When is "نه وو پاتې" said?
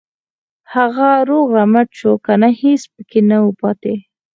3.29-3.93